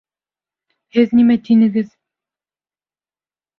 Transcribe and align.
Һеҙ 0.97 1.13
нимә 1.19 1.37
тинегеҙ? 1.51 1.93